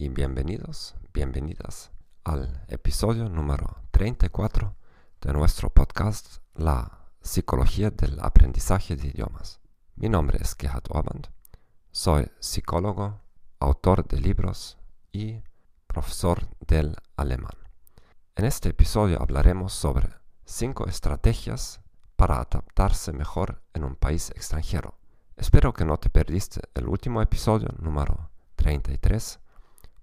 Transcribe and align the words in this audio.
Y 0.00 0.10
bienvenidos, 0.10 0.94
bienvenidas 1.12 1.90
al 2.22 2.64
episodio 2.68 3.28
número 3.28 3.82
34 3.90 4.76
de 5.22 5.32
nuestro 5.32 5.70
podcast 5.70 6.36
La 6.54 7.08
Psicología 7.20 7.90
del 7.90 8.20
Aprendizaje 8.20 8.94
de 8.94 9.08
Idiomas. 9.08 9.58
Mi 9.96 10.08
nombre 10.08 10.38
es 10.40 10.54
Gerhard 10.56 10.84
Orband, 10.90 11.26
soy 11.90 12.30
psicólogo, 12.38 13.20
autor 13.58 14.06
de 14.06 14.20
libros 14.20 14.78
y 15.10 15.42
profesor 15.88 16.46
del 16.60 16.94
alemán. 17.16 17.58
En 18.36 18.44
este 18.44 18.68
episodio 18.68 19.20
hablaremos 19.20 19.72
sobre 19.72 20.10
5 20.44 20.86
estrategias 20.86 21.80
para 22.14 22.36
adaptarse 22.36 23.12
mejor 23.12 23.64
en 23.74 23.82
un 23.82 23.96
país 23.96 24.30
extranjero. 24.30 24.94
Espero 25.36 25.74
que 25.74 25.84
no 25.84 25.96
te 25.96 26.08
perdiste 26.08 26.60
el 26.74 26.86
último 26.86 27.20
episodio 27.20 27.70
número 27.80 28.30
33, 28.54 29.40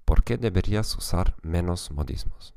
¿Por 0.05 0.23
qué 0.23 0.37
deberías 0.37 0.95
usar 0.95 1.35
menos 1.41 1.89
modismos? 1.91 2.53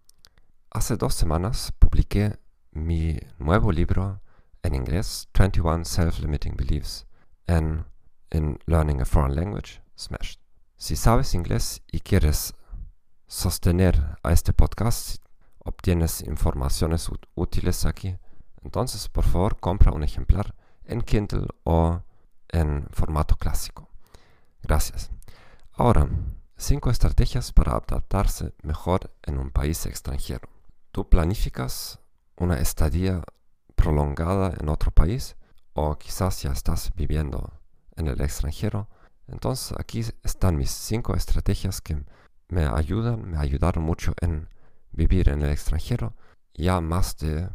Hace 0.70 0.96
dos 0.96 1.14
semanas 1.14 1.72
publiqué 1.78 2.38
mi 2.72 3.18
nuevo 3.38 3.72
libro 3.72 4.20
en 4.62 4.74
inglés, 4.74 5.28
21 5.32 5.86
Self-Limiting 5.86 6.56
Beliefs, 6.56 7.06
en, 7.46 7.86
en 8.28 8.58
Learning 8.66 9.00
a 9.00 9.06
Foreign 9.06 9.34
Language, 9.34 9.80
Smashed. 9.98 10.40
Si 10.76 10.94
sabes 10.94 11.34
inglés 11.34 11.82
y 11.90 12.00
quieres 12.00 12.54
sostener 13.26 14.18
a 14.22 14.32
este 14.32 14.52
podcast, 14.52 15.24
obtienes 15.58 16.20
informaciones 16.20 17.08
útiles 17.34 17.86
aquí, 17.86 18.18
entonces 18.62 19.08
por 19.08 19.24
favor 19.24 19.58
compra 19.58 19.92
un 19.92 20.02
ejemplar 20.02 20.54
en 20.84 21.00
Kindle 21.00 21.48
o 21.64 22.02
en 22.48 22.86
formato 22.90 23.36
clásico. 23.36 23.88
Gracias. 24.62 25.10
Ahora, 25.72 26.08
5 26.58 26.90
estrategias 26.90 27.52
para 27.52 27.72
adaptarse 27.72 28.52
mejor 28.62 29.14
en 29.22 29.38
un 29.38 29.50
país 29.50 29.86
extranjero. 29.86 30.48
¿Tú 30.90 31.08
planificas 31.08 32.00
una 32.36 32.58
estadía 32.58 33.22
prolongada 33.76 34.52
en 34.60 34.68
otro 34.68 34.90
país 34.90 35.36
o 35.72 35.96
quizás 35.96 36.42
ya 36.42 36.50
estás 36.50 36.92
viviendo 36.96 37.52
en 37.96 38.08
el 38.08 38.20
extranjero? 38.20 38.88
Entonces 39.28 39.72
aquí 39.78 40.04
están 40.24 40.56
mis 40.56 40.70
5 40.70 41.14
estrategias 41.14 41.80
que 41.80 42.04
me 42.48 42.66
ayudan, 42.66 43.30
me 43.30 43.38
ayudaron 43.38 43.84
mucho 43.84 44.14
en 44.20 44.48
vivir 44.90 45.28
en 45.28 45.42
el 45.42 45.50
extranjero 45.50 46.16
ya 46.54 46.80
más 46.80 47.16
de 47.18 47.48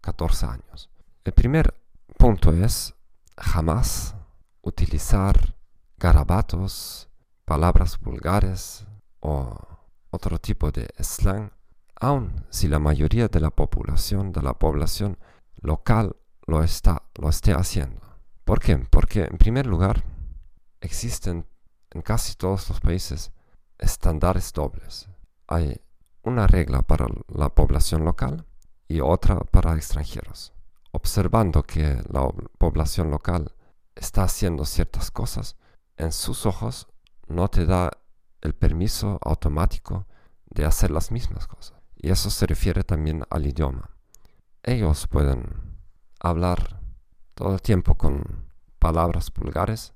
14 0.00 0.46
años. 0.46 0.90
El 1.22 1.34
primer 1.34 1.72
punto 2.18 2.52
es 2.52 2.94
jamás 3.36 4.16
utilizar 4.62 5.54
garabatos, 5.98 7.09
palabras 7.50 7.98
vulgares 7.98 8.86
o 9.18 9.58
otro 10.10 10.38
tipo 10.38 10.70
de 10.70 10.86
slang, 11.00 11.50
aun 11.96 12.46
si 12.48 12.68
la 12.68 12.78
mayoría 12.78 13.26
de 13.26 13.40
la 13.40 13.50
población 13.50 14.30
de 14.30 14.40
la 14.40 14.54
población 14.54 15.18
local 15.56 16.14
lo 16.46 16.62
está 16.62 17.02
lo 17.16 17.28
esté 17.28 17.52
haciendo. 17.52 18.02
¿Por 18.44 18.60
qué? 18.60 18.76
Porque 18.88 19.24
en 19.24 19.36
primer 19.36 19.66
lugar 19.66 20.04
existen 20.80 21.44
en 21.90 22.02
casi 22.02 22.36
todos 22.36 22.68
los 22.68 22.78
países 22.78 23.32
estándares 23.78 24.52
dobles. 24.52 25.08
Hay 25.48 25.80
una 26.22 26.46
regla 26.46 26.82
para 26.82 27.08
la 27.26 27.48
población 27.48 28.04
local 28.04 28.46
y 28.86 29.00
otra 29.00 29.40
para 29.40 29.74
extranjeros. 29.74 30.52
Observando 30.92 31.64
que 31.64 32.00
la 32.12 32.28
población 32.58 33.10
local 33.10 33.52
está 33.96 34.22
haciendo 34.22 34.64
ciertas 34.64 35.10
cosas, 35.10 35.56
en 35.96 36.12
sus 36.12 36.46
ojos 36.46 36.86
no 37.30 37.48
te 37.48 37.64
da 37.64 37.90
el 38.40 38.54
permiso 38.54 39.18
automático 39.22 40.06
de 40.46 40.64
hacer 40.64 40.90
las 40.90 41.10
mismas 41.10 41.46
cosas. 41.46 41.78
Y 41.96 42.10
eso 42.10 42.30
se 42.30 42.46
refiere 42.46 42.82
también 42.82 43.24
al 43.30 43.46
idioma. 43.46 43.90
Ellos 44.62 45.06
pueden 45.06 45.78
hablar 46.18 46.80
todo 47.34 47.54
el 47.54 47.62
tiempo 47.62 47.94
con 47.96 48.44
palabras 48.78 49.32
vulgares, 49.32 49.94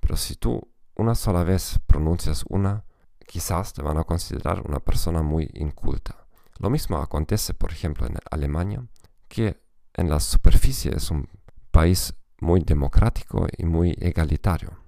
pero 0.00 0.16
si 0.16 0.36
tú 0.36 0.68
una 0.94 1.14
sola 1.14 1.44
vez 1.44 1.78
pronuncias 1.86 2.44
una, 2.48 2.84
quizás 3.26 3.72
te 3.72 3.82
van 3.82 3.98
a 3.98 4.04
considerar 4.04 4.62
una 4.66 4.80
persona 4.80 5.22
muy 5.22 5.50
inculta. 5.54 6.26
Lo 6.58 6.70
mismo 6.70 6.98
acontece, 6.98 7.54
por 7.54 7.70
ejemplo, 7.72 8.06
en 8.06 8.16
Alemania, 8.30 8.86
que 9.28 9.60
en 9.94 10.08
la 10.08 10.20
superficie 10.20 10.92
es 10.94 11.10
un 11.10 11.28
país 11.70 12.14
muy 12.40 12.60
democrático 12.60 13.46
y 13.56 13.64
muy 13.64 13.96
egalitario. 13.98 14.85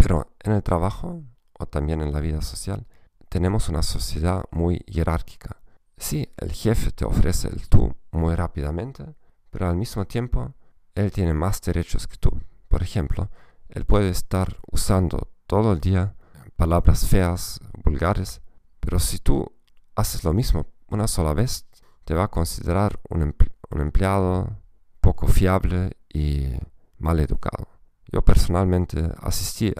Pero 0.00 0.32
en 0.40 0.52
el 0.52 0.62
trabajo 0.62 1.22
o 1.58 1.66
también 1.66 2.00
en 2.00 2.10
la 2.10 2.20
vida 2.20 2.40
social 2.40 2.86
tenemos 3.28 3.68
una 3.68 3.82
sociedad 3.82 4.42
muy 4.50 4.82
jerárquica. 4.88 5.58
Sí, 5.98 6.32
el 6.38 6.52
jefe 6.52 6.90
te 6.90 7.04
ofrece 7.04 7.48
el 7.48 7.68
tú 7.68 7.94
muy 8.10 8.34
rápidamente, 8.34 9.04
pero 9.50 9.68
al 9.68 9.76
mismo 9.76 10.06
tiempo 10.06 10.54
él 10.94 11.12
tiene 11.12 11.34
más 11.34 11.60
derechos 11.60 12.06
que 12.06 12.16
tú. 12.16 12.30
Por 12.68 12.82
ejemplo, 12.82 13.28
él 13.68 13.84
puede 13.84 14.08
estar 14.08 14.56
usando 14.72 15.30
todo 15.46 15.74
el 15.74 15.80
día 15.80 16.14
palabras 16.56 17.06
feas, 17.06 17.60
vulgares, 17.84 18.40
pero 18.80 18.98
si 18.98 19.18
tú 19.18 19.52
haces 19.96 20.24
lo 20.24 20.32
mismo 20.32 20.66
una 20.88 21.08
sola 21.08 21.34
vez, 21.34 21.66
te 22.06 22.14
va 22.14 22.24
a 22.24 22.28
considerar 22.28 22.98
un, 23.10 23.34
un 23.70 23.80
empleado 23.82 24.56
poco 25.02 25.26
fiable 25.26 25.98
y 26.08 26.46
mal 26.96 27.20
educado. 27.20 27.68
Yo 28.10 28.22
personalmente 28.22 29.10
asistí 29.20 29.74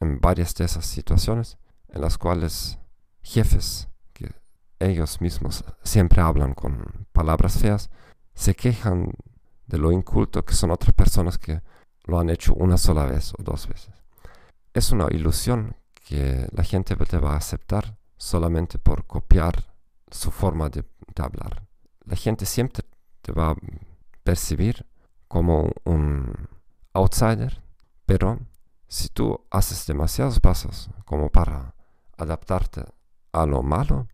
en 0.00 0.20
varias 0.20 0.54
de 0.54 0.64
esas 0.64 0.86
situaciones 0.86 1.58
en 1.88 2.00
las 2.00 2.18
cuales 2.18 2.78
jefes 3.22 3.88
que 4.12 4.32
ellos 4.78 5.20
mismos 5.20 5.64
siempre 5.82 6.20
hablan 6.20 6.54
con 6.54 7.06
palabras 7.12 7.58
feas 7.58 7.90
se 8.34 8.54
quejan 8.54 9.12
de 9.66 9.78
lo 9.78 9.92
inculto 9.92 10.44
que 10.44 10.54
son 10.54 10.70
otras 10.70 10.94
personas 10.94 11.38
que 11.38 11.62
lo 12.04 12.18
han 12.18 12.30
hecho 12.30 12.54
una 12.54 12.76
sola 12.76 13.04
vez 13.04 13.32
o 13.38 13.42
dos 13.42 13.68
veces. 13.68 13.94
Es 14.74 14.90
una 14.92 15.06
ilusión 15.10 15.76
que 15.94 16.48
la 16.52 16.64
gente 16.64 16.96
te 16.96 17.18
va 17.18 17.34
a 17.34 17.36
aceptar 17.36 17.96
solamente 18.16 18.78
por 18.78 19.06
copiar 19.06 19.72
su 20.10 20.30
forma 20.30 20.68
de, 20.68 20.84
hablar. 21.16 21.66
La 22.04 22.16
gente 22.16 22.46
siempre 22.46 22.84
te 23.20 23.32
va 23.32 23.50
a 23.50 23.56
percibir 24.22 24.86
como 25.28 25.70
un 25.84 26.48
outsider, 26.94 27.62
pero 28.06 28.38
si 28.90 29.08
tú 29.08 29.46
haces 29.52 29.86
demasiados 29.86 30.40
pasos 30.40 30.90
como 31.04 31.30
para 31.30 31.76
adaptarte 32.16 32.84
a 33.30 33.46
lo 33.46 33.62
malo, 33.62 34.08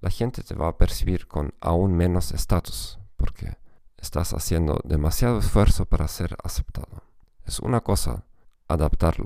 la 0.00 0.10
gente 0.10 0.42
te 0.42 0.54
va 0.54 0.68
a 0.68 0.76
percibir 0.76 1.26
con 1.26 1.54
aún 1.62 1.96
menos 1.96 2.30
estatus, 2.32 2.98
porque 3.16 3.56
estás 3.96 4.34
haciendo 4.34 4.78
demasiado 4.84 5.38
esfuerzo 5.38 5.86
para 5.86 6.08
ser 6.08 6.36
aceptado. 6.44 7.04
Es 7.46 7.58
una 7.60 7.80
cosa 7.80 8.26
adaptar 8.68 9.16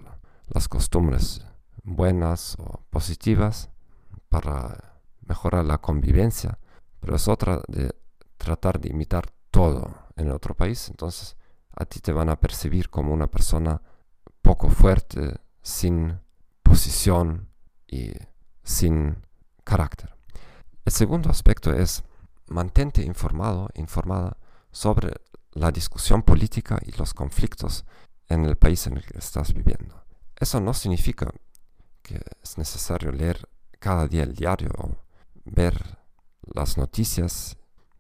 las 0.47 0.69
costumbres 0.69 1.45
buenas 1.83 2.57
o 2.61 2.85
positivas 2.89 3.71
para 4.29 5.01
mejorar 5.21 5.65
la 5.65 5.79
convivencia, 5.79 6.61
pero 7.01 7.17
es 7.17 7.27
otra 7.27 7.61
de 7.67 7.93
tratar 8.37 8.81
de 8.81 8.91
imitar 8.91 9.33
todo 9.51 9.93
en 10.15 10.31
otro 10.31 10.55
país, 10.55 10.89
entonces 10.91 11.37
a 11.75 11.87
ti 11.87 11.99
te 11.99 12.13
van 12.13 12.29
a 12.29 12.39
percibir 12.39 12.89
como 12.89 13.13
una 13.13 13.27
persona 13.27 13.83
poco 14.47 14.69
fuerte, 14.69 15.41
sin 15.61 16.21
posición 16.63 17.49
y 17.89 18.13
sin 18.63 19.17
carácter. 19.65 20.15
El 20.85 20.93
segundo 20.93 21.31
aspecto 21.31 21.73
es 21.73 22.05
mantente 22.47 23.03
informado, 23.03 23.69
informada 23.75 24.37
sobre 24.71 25.15
la 25.51 25.73
discusión 25.73 26.23
política 26.23 26.79
y 26.87 26.93
los 26.93 27.13
conflictos 27.13 27.85
en 28.29 28.45
el 28.45 28.55
país 28.55 28.87
en 28.87 28.99
el 28.99 29.05
que 29.05 29.19
estás 29.19 29.53
viviendo. 29.53 30.05
Eso 30.39 30.61
no 30.61 30.75
significa 30.75 31.29
que 32.03 32.21
es 32.41 32.57
necesario 32.57 33.11
leer 33.11 33.49
cada 33.81 34.07
día 34.07 34.23
el 34.23 34.35
diario 34.37 34.71
o 34.79 34.95
ver 35.45 35.99
las 36.43 36.79
noticias 36.79 37.57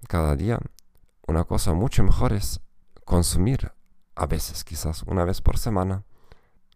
cada 0.06 0.36
día. 0.36 0.60
Una 1.26 1.42
cosa 1.42 1.72
mucho 1.72 2.04
mejor 2.04 2.32
es 2.32 2.60
consumir 3.04 3.72
a 4.14 4.26
veces, 4.26 4.62
quizás 4.62 5.02
una 5.02 5.24
vez 5.24 5.40
por 5.42 5.58
semana, 5.58 6.04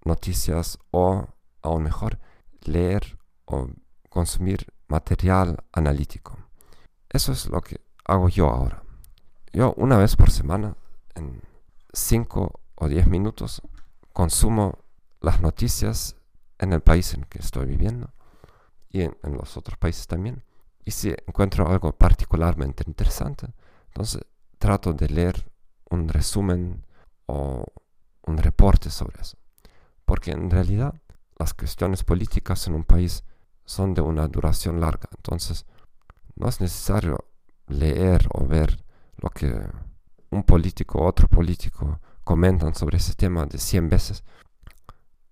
noticias 0.05 0.79
o, 0.91 1.27
aún 1.63 1.83
mejor, 1.83 2.19
leer 2.63 3.19
o 3.45 3.69
consumir 4.09 4.73
material 4.89 5.65
analítico. 5.73 6.37
Eso 7.09 7.33
es 7.33 7.47
lo 7.47 7.61
que 7.61 7.81
hago 8.05 8.29
yo 8.29 8.49
ahora. 8.49 8.83
Yo 9.53 9.75
una 9.77 9.97
vez 9.99 10.17
por 10.17 10.31
semana, 10.31 10.77
en 11.15 11.43
5 11.93 12.61
o 12.77 12.89
10 12.89 13.07
minutos, 13.09 13.63
consumo 14.13 14.79
las 15.21 15.41
noticias 15.41 16.17
en 16.59 16.73
el 16.73 16.81
país 16.81 17.15
en 17.15 17.25
que 17.25 17.39
estoy 17.39 17.67
viviendo 17.67 18.13
y 18.91 19.03
en, 19.03 19.17
en 19.23 19.35
los 19.35 19.57
otros 19.57 19.79
países 19.79 20.07
también. 20.07 20.43
Y 20.85 20.93
si 20.93 21.11
encuentro 21.27 21.69
algo 21.69 21.93
particularmente 21.93 22.85
interesante, 22.87 23.49
entonces 23.89 24.23
trato 24.59 24.93
de 24.93 25.09
leer 25.09 25.51
un 25.91 26.09
resumen 26.09 26.87
o 27.27 27.65
un 28.27 28.39
reporte 28.39 28.91
sobre 28.91 29.21
eso 29.21 29.37
porque 30.11 30.33
en 30.33 30.51
realidad 30.51 30.93
las 31.39 31.55
cuestiones 31.55 32.03
políticas 32.03 32.67
en 32.67 32.75
un 32.75 32.83
país 32.83 33.23
son 33.65 33.95
de 33.95 34.01
una 34.01 34.27
duración 34.27 34.81
larga. 34.81 35.09
Entonces, 35.17 35.67
no 36.35 36.49
es 36.49 36.61
necesario 36.61 37.27
leer 37.69 38.27
o 38.33 38.45
ver 38.45 38.85
lo 39.19 39.31
que 39.31 39.65
un 40.31 40.43
político 40.43 40.99
o 40.99 41.07
otro 41.07 41.29
político 41.29 42.01
comentan 42.25 42.75
sobre 42.75 42.97
ese 42.97 43.15
tema 43.15 43.47
de 43.47 43.59
100 43.59 43.89
veces. 43.89 44.25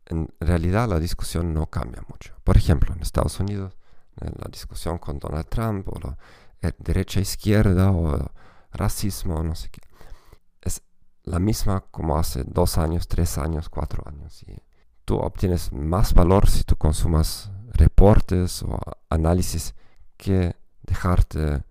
En 0.07 0.29
realidad 0.39 0.89
la 0.89 1.01
discusión 1.01 1.53
no 1.53 1.67
cambia 1.67 2.05
mucho. 2.09 2.37
Por 2.45 2.57
ejemplo, 2.57 2.95
en 2.95 3.03
Estados 3.03 3.41
Unidos, 3.41 3.77
en 4.21 4.33
la 4.37 4.49
discusión 4.49 4.99
con 4.99 5.19
Donald 5.19 5.49
Trump 5.49 5.89
o 5.89 5.99
la 5.99 6.17
eh, 6.63 6.73
derecha-izquierda 6.79 7.91
o 7.91 8.31
racismo, 8.71 9.43
no 9.43 9.57
sé 9.57 9.71
qué, 9.71 9.81
es 10.63 10.83
la 11.25 11.41
misma 11.41 11.81
como 11.91 12.17
hace 12.17 12.45
dos 12.45 12.79
años, 12.79 13.09
tres 13.09 13.39
años, 13.39 13.69
cuatro 13.69 14.05
años. 14.07 14.45
Tú 15.09 15.17
obtienes 15.17 15.73
más 15.73 16.13
valor 16.13 16.51
si 16.51 16.65
tú 16.65 16.77
consumas 16.77 17.51
reportes 17.73 18.63
o 18.63 18.79
análisis 19.09 19.75
que 20.19 20.55
dejarte 20.83 21.65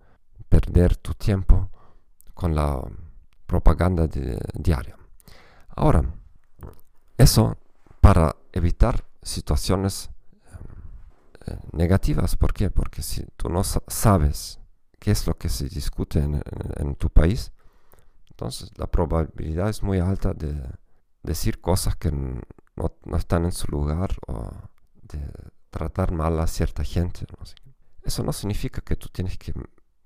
perder 0.48 0.96
tu 0.96 1.14
tiempo 1.14 1.70
con 2.34 2.56
la 2.56 2.82
propaganda 3.46 4.08
diaria. 4.54 4.96
Ahora, 5.68 6.02
eso 7.16 7.56
para 8.00 8.34
evitar 8.52 9.04
situaciones 9.22 10.10
eh, 11.46 11.56
negativas. 11.70 12.34
¿Por 12.34 12.52
qué? 12.52 12.70
Porque 12.72 13.02
si 13.02 13.24
tú 13.36 13.50
no 13.50 13.62
sabes 13.62 14.58
qué 14.98 15.12
es 15.12 15.28
lo 15.28 15.34
que 15.34 15.48
se 15.48 15.68
discute 15.68 16.18
en, 16.18 16.96
tu 16.96 17.08
país, 17.08 17.52
entonces 18.30 18.72
la 18.76 18.88
probabilidad 18.88 19.68
es 19.68 19.84
muy 19.84 20.00
alta 20.00 20.34
de 20.34 20.60
decir 21.22 21.60
cosas 21.60 21.94
que 21.94 22.10
no, 22.78 23.16
están 23.16 23.44
en 23.44 23.52
su 23.52 23.66
lugar 23.70 24.10
o 24.26 24.50
de 25.02 25.20
tratar 25.70 26.12
mal 26.12 26.38
a 26.40 26.46
cierta 26.46 26.84
gente. 26.84 27.26
Eso 28.02 28.22
no 28.22 28.32
significa 28.32 28.80
que 28.80 28.96
tú 28.96 29.08
tienes 29.08 29.36
que 29.36 29.52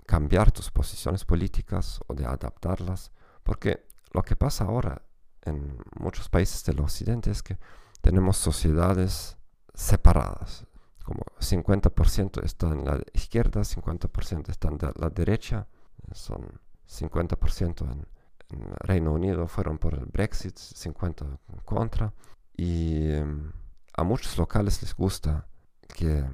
cambiar 0.06 0.50
tus 0.50 0.70
posiciones 0.70 1.24
políticas 1.24 2.00
o 2.06 2.14
de 2.14 2.24
adaptarlas, 2.24 3.12
porque 3.42 3.86
lo 4.12 4.22
que 4.22 4.36
pasa 4.36 4.64
ahora 4.64 5.02
en 5.42 5.76
muchos 5.98 6.28
países 6.28 6.64
del 6.64 6.80
occidente 6.80 7.30
es 7.30 7.42
que 7.42 7.58
tenemos 8.00 8.36
sociedades 8.36 9.36
separadas, 9.74 10.66
como 11.04 11.22
50% 11.40 12.44
están 12.44 12.80
en 12.80 12.84
la 12.84 13.00
izquierda, 13.12 13.62
50% 13.62 14.50
están 14.50 14.78
de 14.78 14.92
la 14.96 15.10
derecha, 15.10 15.66
son 16.12 16.60
50% 16.88 17.90
en, 17.90 18.06
en 18.50 18.74
Reino 18.80 19.12
Unido 19.12 19.46
fueron 19.46 19.78
por 19.78 19.94
el 19.94 20.06
Brexit, 20.06 20.56
50% 20.56 21.38
en 21.48 21.58
contra, 21.60 22.12
y 22.56 23.10
em, 23.10 23.52
a 23.94 24.04
muchos 24.04 24.36
locales 24.38 24.80
les 24.82 24.94
gusta 24.94 25.46
que 25.88 26.24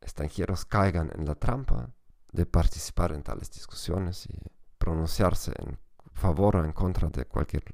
extranjeros 0.00 0.64
caigan 0.64 1.10
en 1.14 1.24
la 1.26 1.34
trampa 1.34 1.90
de 2.32 2.46
participar 2.46 3.12
en 3.12 3.22
tales 3.22 3.50
discusiones 3.50 4.26
y 4.26 4.38
pronunciarse 4.78 5.52
en 5.58 5.78
favor 6.12 6.56
o 6.56 6.64
en 6.64 6.72
contra 6.72 7.08
de 7.08 7.24
cualquier 7.24 7.64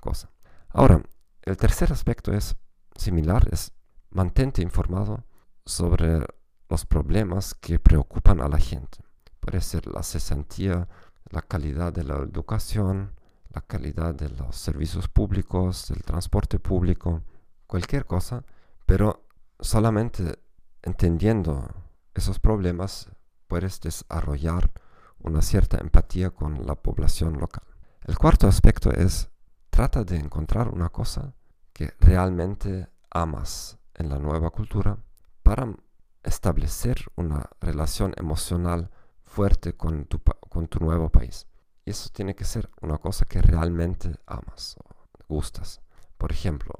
cosa. 0.00 0.30
Ahora, 0.70 1.02
el 1.42 1.56
tercer 1.56 1.92
aspecto 1.92 2.32
es 2.32 2.56
similar, 2.96 3.48
es 3.52 3.72
mantente 4.10 4.62
informado 4.62 5.24
sobre 5.64 6.26
los 6.68 6.86
problemas 6.86 7.54
que 7.54 7.78
preocupan 7.78 8.40
a 8.40 8.48
la 8.48 8.58
gente. 8.58 8.98
Puede 9.40 9.60
ser 9.60 9.86
la 9.86 10.02
cesantía, 10.02 10.88
la 11.30 11.42
calidad 11.42 11.92
de 11.92 12.04
la 12.04 12.16
educación, 12.16 13.12
la 13.54 13.60
calidad 13.60 14.14
de 14.14 14.28
los 14.30 14.56
servicios 14.56 15.08
públicos, 15.08 15.88
del 15.88 16.02
transporte 16.02 16.58
público, 16.58 17.22
cualquier 17.66 18.06
cosa, 18.06 18.44
pero 18.84 19.26
solamente 19.60 20.38
entendiendo 20.82 21.68
esos 22.14 22.38
problemas 22.38 23.08
puedes 23.46 23.80
desarrollar 23.80 24.70
una 25.18 25.42
cierta 25.42 25.78
empatía 25.78 26.30
con 26.30 26.66
la 26.66 26.74
población 26.74 27.38
local. 27.38 27.64
El 28.02 28.16
cuarto 28.18 28.46
aspecto 28.46 28.90
es 28.92 29.30
trata 29.70 30.04
de 30.04 30.16
encontrar 30.16 30.68
una 30.68 30.88
cosa 30.88 31.34
que 31.72 31.92
realmente 32.00 32.88
amas 33.10 33.78
en 33.94 34.08
la 34.08 34.18
nueva 34.18 34.50
cultura 34.50 34.98
para 35.42 35.74
establecer 36.22 36.96
una 37.16 37.48
relación 37.60 38.14
emocional 38.16 38.90
fuerte 39.22 39.76
con 39.76 40.06
tu, 40.06 40.20
con 40.48 40.68
tu 40.68 40.78
nuevo 40.80 41.10
país. 41.10 41.46
Y 41.84 41.90
eso 41.90 42.10
tiene 42.12 42.34
que 42.34 42.44
ser 42.44 42.70
una 42.80 42.98
cosa 42.98 43.26
que 43.26 43.42
realmente 43.42 44.14
amas 44.26 44.76
o 44.78 45.24
gustas. 45.28 45.80
Por 46.16 46.32
ejemplo, 46.32 46.72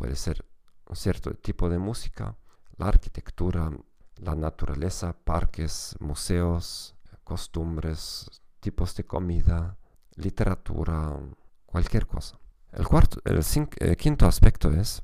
puede 0.00 0.16
ser 0.16 0.46
un 0.86 0.96
cierto 0.96 1.34
tipo 1.34 1.68
de 1.68 1.78
música, 1.78 2.34
la 2.78 2.88
arquitectura, 2.88 3.70
la 4.16 4.34
naturaleza, 4.34 5.12
parques, 5.12 5.94
museos, 6.00 6.96
costumbres, 7.22 8.40
tipos 8.60 8.96
de 8.96 9.04
comida, 9.04 9.76
literatura, 10.16 11.20
cualquier 11.66 12.06
cosa. 12.06 12.40
El, 12.72 12.88
cuarto, 12.88 13.20
el, 13.26 13.44
el 13.80 13.96
quinto 13.98 14.26
aspecto 14.26 14.70
es 14.70 15.02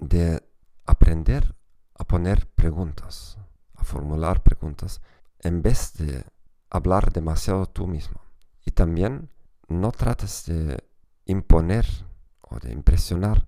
de 0.00 0.42
aprender 0.84 1.54
a 1.94 2.02
poner 2.02 2.48
preguntas, 2.56 3.38
a 3.76 3.84
formular 3.84 4.42
preguntas, 4.42 5.00
en 5.38 5.62
vez 5.62 5.92
de 5.94 6.24
hablar 6.70 7.12
demasiado 7.12 7.66
tú 7.66 7.86
mismo. 7.86 8.20
Y 8.64 8.72
también 8.72 9.30
no 9.68 9.92
trates 9.92 10.44
de 10.46 10.82
imponer 11.24 11.86
o 12.40 12.58
de 12.58 12.72
impresionar 12.72 13.46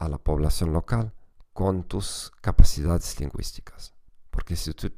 a 0.00 0.08
la 0.08 0.18
población 0.18 0.72
local 0.72 1.12
con 1.52 1.84
tus 1.84 2.32
capacidades 2.40 3.20
lingüísticas. 3.20 3.94
Porque 4.30 4.56
si 4.56 4.72
tú, 4.72 4.90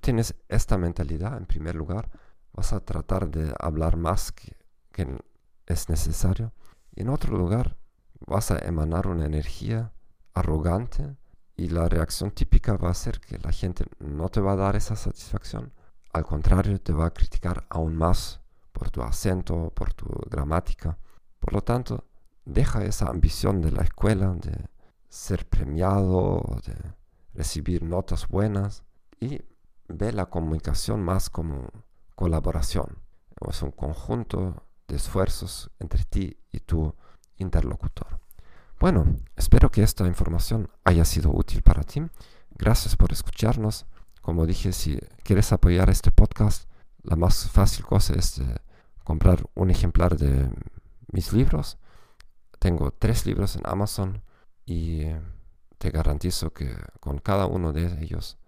tienes 0.00 0.34
esta 0.48 0.78
mentalidad, 0.78 1.36
en 1.36 1.46
primer 1.46 1.74
lugar, 1.74 2.10
vas 2.52 2.72
a 2.72 2.80
tratar 2.80 3.28
de 3.30 3.52
hablar 3.58 3.96
más 3.96 4.30
que, 4.30 4.56
que 4.92 5.18
es 5.66 5.88
necesario. 5.88 6.52
Y 6.94 7.02
en 7.02 7.08
otro 7.08 7.36
lugar, 7.36 7.78
vas 8.26 8.50
a 8.50 8.58
emanar 8.58 9.06
una 9.06 9.24
energía 9.24 9.92
arrogante 10.34 11.16
y 11.56 11.68
la 11.68 11.88
reacción 11.88 12.30
típica 12.30 12.76
va 12.76 12.90
a 12.90 12.94
ser 12.94 13.20
que 13.20 13.38
la 13.38 13.52
gente 13.52 13.84
no 13.98 14.28
te 14.28 14.40
va 14.40 14.52
a 14.52 14.56
dar 14.56 14.76
esa 14.76 14.96
satisfacción. 14.96 15.72
Al 16.12 16.24
contrario, 16.24 16.78
te 16.80 16.92
va 16.92 17.06
a 17.06 17.14
criticar 17.14 17.66
aún 17.70 17.96
más 17.96 18.40
por 18.72 18.90
tu 18.90 19.02
acento, 19.02 19.72
por 19.74 19.94
tu 19.94 20.06
gramática. 20.28 20.98
Por 21.38 21.54
lo 21.54 21.62
tanto, 21.62 22.04
deja 22.52 22.84
esa 22.84 23.06
ambición 23.06 23.60
de 23.62 23.70
la 23.70 23.82
escuela 23.82 24.34
de 24.34 24.66
ser 25.08 25.48
premiado, 25.48 26.42
de 26.66 26.74
recibir 27.34 27.82
notas 27.82 28.28
buenas 28.28 28.82
y 29.20 29.40
ve 29.88 30.12
la 30.12 30.26
comunicación 30.26 31.02
más 31.02 31.30
como 31.30 31.68
colaboración. 32.14 32.98
Es 33.48 33.62
un 33.62 33.70
conjunto 33.70 34.66
de 34.86 34.96
esfuerzos 34.96 35.70
entre 35.78 36.04
ti 36.04 36.36
y 36.52 36.60
tu 36.60 36.94
interlocutor. 37.36 38.20
Bueno, 38.78 39.16
espero 39.36 39.70
que 39.70 39.82
esta 39.82 40.06
información 40.06 40.68
haya 40.84 41.04
sido 41.04 41.30
útil 41.32 41.62
para 41.62 41.82
ti. 41.82 42.02
Gracias 42.50 42.96
por 42.96 43.12
escucharnos. 43.12 43.86
Como 44.20 44.46
dije, 44.46 44.72
si 44.72 44.98
quieres 45.22 45.52
apoyar 45.52 45.88
este 45.88 46.10
podcast, 46.10 46.68
la 47.02 47.16
más 47.16 47.48
fácil 47.48 47.84
cosa 47.84 48.14
es 48.14 48.42
comprar 49.04 49.44
un 49.54 49.70
ejemplar 49.70 50.16
de 50.16 50.50
mis 51.12 51.32
libros. 51.32 51.78
Tengo 52.60 52.92
tres 52.92 53.26
libros 53.26 53.56
en 53.56 53.62
Amazon 53.64 54.22
y 54.66 55.06
te 55.78 55.90
garantizo 55.90 56.52
que 56.52 56.76
con 57.00 57.18
cada 57.18 57.46
uno 57.46 57.72
de 57.72 58.02
ellos 58.02 58.38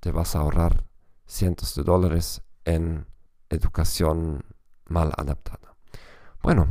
te 0.00 0.12
vas 0.12 0.36
a 0.36 0.40
ahorrar 0.40 0.84
cientos 1.26 1.74
de 1.74 1.82
dólares 1.82 2.42
en 2.66 3.06
educación 3.48 4.44
mal 4.88 5.10
adaptada. 5.16 5.74
Bueno, 6.42 6.68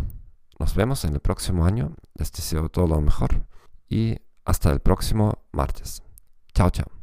nos 0.60 0.76
vemos 0.76 1.04
en 1.06 1.16
el 1.16 1.20
próximo 1.20 1.66
año. 1.66 1.96
Les 2.14 2.32
deseo 2.32 2.70
todo 2.70 2.88
lo 2.88 3.02
mejor 3.02 3.48
y 3.90 4.20
hasta 4.46 4.72
el 4.72 4.80
próximo 4.80 5.40
martes. 5.52 6.04
Chao, 6.54 6.70
chao. 6.70 6.95